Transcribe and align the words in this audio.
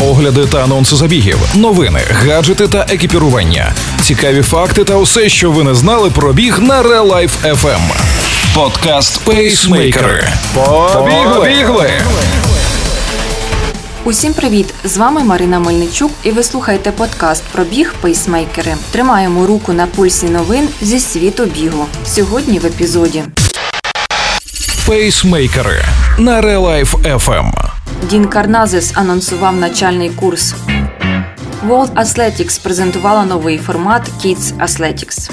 огляди 0.00 0.46
та 0.46 0.64
анонси 0.64 0.96
забігів, 0.96 1.38
новини, 1.54 2.00
гаджети 2.10 2.68
та 2.68 2.86
екіпірування, 2.90 3.72
цікаві 4.02 4.42
факти 4.42 4.84
та 4.84 4.96
усе, 4.96 5.28
що 5.28 5.50
ви 5.50 5.64
не 5.64 5.74
знали 5.74 6.10
про 6.10 6.32
біг 6.32 6.58
на 6.60 6.82
Real 6.82 7.12
Life 7.12 7.54
FM. 7.54 7.80
Подкаст 8.54 9.20
Пейсмейкери. 9.24 10.28
Побігли! 11.34 11.90
Усім 14.04 14.34
привіт! 14.34 14.74
З 14.84 14.96
вами 14.96 15.24
Марина 15.24 15.58
Мельничук, 15.58 16.12
і 16.22 16.30
ви 16.30 16.42
слухаєте 16.42 16.90
подкаст 16.90 17.42
про 17.52 17.64
біг 17.64 17.94
пейсмейкери. 18.00 18.74
Тримаємо 18.90 19.46
руку 19.46 19.72
на 19.72 19.86
пульсі 19.86 20.26
новин 20.26 20.68
зі 20.80 21.00
світу 21.00 21.44
бігу. 21.44 21.86
Сьогодні 22.06 22.58
в 22.58 22.66
епізоді. 22.66 23.22
Пейсмейкери 24.86 25.84
на 26.18 26.42
Real 26.42 26.60
Life 26.60 27.18
FM. 27.18 27.65
Дін 28.10 28.26
Карназес 28.26 28.92
анонсував 28.96 29.56
начальний 29.56 30.10
курс. 30.10 30.54
World 31.68 31.94
Athletics 31.94 32.62
презентувала 32.62 33.24
новий 33.24 33.58
формат 33.58 34.10
Kids 34.24 34.58
Athletics. 34.58 35.30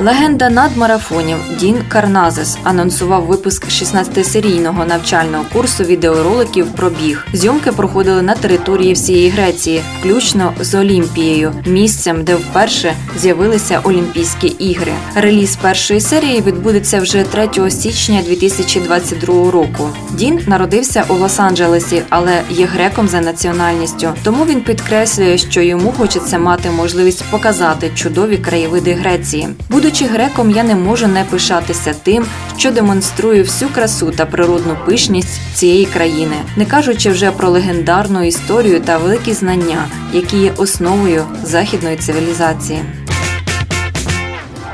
Легенда 0.00 0.50
надмарафонів 0.50 1.36
Дін 1.60 1.76
Карназес 1.88 2.58
анонсував 2.64 3.24
випуск 3.24 3.66
16-серійного 3.66 4.88
навчального 4.88 5.44
курсу 5.52 5.84
відеороликів 5.84 6.66
про 6.72 6.90
біг. 6.90 7.26
Зйомки 7.32 7.72
проходили 7.72 8.22
на 8.22 8.34
території 8.34 8.92
всієї 8.92 9.30
Греції, 9.30 9.82
включно 10.00 10.52
з 10.60 10.74
Олімпією, 10.74 11.52
місцем, 11.66 12.24
де 12.24 12.34
вперше 12.34 12.94
з'явилися 13.18 13.80
Олімпійські 13.84 14.46
ігри. 14.46 14.92
Реліз 15.14 15.56
першої 15.56 16.00
серії 16.00 16.40
відбудеться 16.40 17.00
вже 17.00 17.24
3 17.24 17.70
січня 17.70 18.22
2022 18.26 19.50
року. 19.50 19.88
Дін 20.10 20.40
народився 20.46 21.04
у 21.08 21.12
Лос-Анджелесі, 21.12 22.02
але 22.08 22.42
є 22.50 22.66
греком 22.66 23.08
за 23.08 23.20
національністю. 23.20 24.08
Тому 24.24 24.44
він 24.44 24.60
підкреслює, 24.60 25.38
що 25.38 25.60
йому 25.60 25.92
хочеться 25.92 26.38
мати 26.38 26.70
можливість 26.70 27.24
показати 27.30 27.90
чудові 27.94 28.36
краєвиди 28.36 28.92
Греції. 28.92 29.48
Будучи 29.82 30.04
греком, 30.04 30.50
я 30.50 30.62
не 30.62 30.74
можу 30.76 31.06
не 31.06 31.24
пишатися 31.24 31.94
тим, 32.02 32.24
що 32.56 32.70
демонструє 32.70 33.42
всю 33.42 33.70
красу 33.70 34.10
та 34.10 34.26
природну 34.26 34.76
пишність 34.86 35.40
цієї 35.54 35.86
країни, 35.86 36.36
не 36.56 36.64
кажучи 36.64 37.10
вже 37.10 37.30
про 37.30 37.48
легендарну 37.48 38.22
історію 38.26 38.80
та 38.80 38.98
великі 38.98 39.32
знання, 39.32 39.84
які 40.12 40.36
є 40.38 40.52
основою 40.56 41.24
західної 41.44 41.96
цивілізації. 41.96 42.78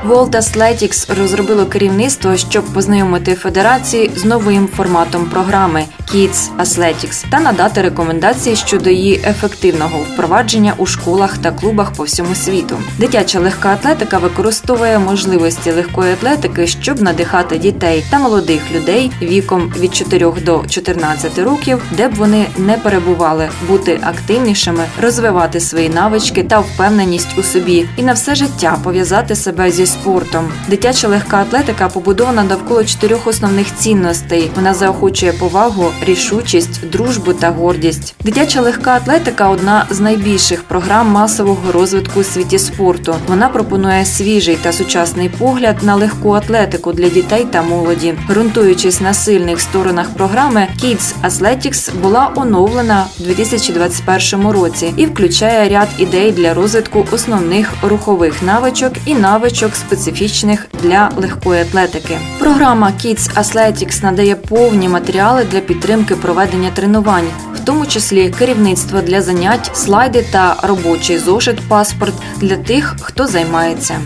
World 0.07 0.31
Athletics 0.31 1.19
розробило 1.21 1.65
керівництво, 1.65 2.37
щоб 2.37 2.65
познайомити 2.65 3.35
федерації 3.35 4.11
з 4.15 4.25
новим 4.25 4.67
форматом 4.67 5.25
програми 5.25 5.85
Kids 6.13 6.49
Athletics 6.59 7.25
та 7.29 7.39
надати 7.39 7.81
рекомендації 7.81 8.55
щодо 8.55 8.89
її 8.89 9.21
ефективного 9.25 9.99
впровадження 9.99 10.73
у 10.77 10.85
школах 10.85 11.37
та 11.37 11.51
клубах 11.51 11.91
по 11.91 12.03
всьому 12.03 12.35
світу. 12.35 12.77
Дитяча 12.97 13.39
легка 13.39 13.69
атлетика 13.69 14.17
використовує 14.17 14.99
можливості 14.99 15.71
легкої 15.71 16.13
атлетики, 16.13 16.67
щоб 16.67 17.01
надихати 17.01 17.57
дітей 17.57 18.05
та 18.09 18.19
молодих 18.19 18.61
людей 18.71 19.11
віком 19.21 19.73
від 19.79 19.95
4 19.95 20.31
до 20.45 20.63
14 20.69 21.39
років, 21.39 21.81
де 21.91 22.07
б 22.07 22.15
вони 22.15 22.45
не 22.57 22.73
перебували, 22.73 23.49
бути 23.67 23.99
активнішими, 24.03 24.83
розвивати 25.01 25.59
свої 25.59 25.89
навички 25.89 26.43
та 26.43 26.59
впевненість 26.59 27.37
у 27.37 27.43
собі 27.43 27.89
і 27.97 28.03
на 28.03 28.13
все 28.13 28.35
життя 28.35 28.77
пов'язати 28.83 29.35
себе 29.35 29.71
зі 29.71 29.85
спортом. 29.85 30.51
Дитяча 30.67 31.07
легка 31.07 31.37
атлетика 31.37 31.87
побудована 31.87 32.43
довкола 32.43 32.83
чотирьох 32.83 33.27
основних 33.27 33.75
цінностей. 33.75 34.51
Вона 34.55 34.73
заохочує 34.73 35.33
повагу, 35.33 35.85
рішучість, 36.01 36.89
дружбу 36.89 37.33
та 37.33 37.49
гордість. 37.49 38.15
Дитяча 38.23 38.61
легка 38.61 38.91
атлетика 38.91 39.49
одна 39.49 39.85
з 39.89 39.99
найбільших 39.99 40.63
програм 40.63 41.07
масового 41.07 41.71
розвитку 41.71 42.19
у 42.19 42.23
світі 42.23 42.59
спорту. 42.59 43.15
Вона 43.27 43.49
пропонує 43.49 44.05
свіжий 44.05 44.55
та 44.61 44.71
сучасний 44.71 45.29
погляд 45.29 45.75
на 45.83 45.95
легку 45.95 46.31
атлетику 46.31 46.93
для 46.93 47.09
дітей 47.09 47.47
та 47.51 47.61
молоді. 47.61 48.13
Ґрунтуючись 48.29 49.01
на 49.01 49.13
сильних 49.13 49.61
сторонах 49.61 50.09
програми, 50.09 50.67
Kids 50.83 51.13
Athletics 51.23 51.95
була 52.01 52.31
оновлена 52.35 53.05
в 53.19 53.23
2021 53.23 54.47
році 54.47 54.93
і 54.97 55.05
включає 55.05 55.69
ряд 55.69 55.87
ідей 55.97 56.31
для 56.31 56.53
розвитку 56.53 57.05
основних 57.11 57.73
рухових 57.83 58.43
навичок 58.43 58.93
і 59.05 59.15
навичок 59.15 59.75
специфічних 59.75 60.65
для 60.83 61.11
легкої 61.17 61.61
атлетики. 61.61 62.17
Програма 62.39 62.93
Kids 63.03 63.35
Athletics 63.35 64.03
надає 64.03 64.35
повні 64.35 64.89
матеріали 64.89 65.45
для 65.51 65.59
підтримки 65.59 65.88
проведення 65.97 66.71
тренувань, 66.71 67.27
в 67.55 67.59
тому 67.65 67.85
числі 67.85 68.29
керівництво 68.29 69.01
для 69.01 69.21
занять, 69.21 69.71
слайди 69.73 70.25
та 70.31 70.55
робочий 70.63 71.17
зошит 71.17 71.61
паспорт 71.67 72.13
для 72.37 72.57
тих, 72.57 72.95
хто 73.01 73.27
займається. 73.27 73.99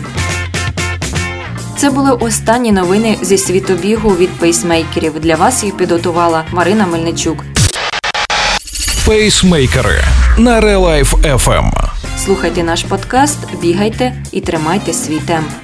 Це 1.78 1.90
були 1.90 2.12
останні 2.12 2.72
новини 2.72 3.16
зі 3.22 3.38
світу 3.38 3.74
бігу 3.74 4.10
від 4.10 4.30
пейсмейкерів. 4.30 5.20
Для 5.20 5.36
вас 5.36 5.64
їх 5.64 5.76
підготувала 5.76 6.44
Марина 6.52 6.86
Мельничук. 6.86 7.44
Пейсмейкери 9.06 10.04
на 10.38 10.60
Life 10.60 11.36
FM. 11.36 11.72
Слухайте 12.24 12.62
наш 12.62 12.82
подкаст, 12.82 13.38
бігайте 13.60 14.12
і 14.32 14.40
тримайте 14.40 14.92
свій 14.92 15.18
темп. 15.18 15.63